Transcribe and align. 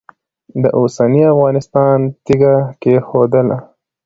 د 0.61 0.63
اوسني 0.79 1.21
افغانستان 1.33 1.97
تیږه 2.25 2.55
کښېښودله. 2.81 3.57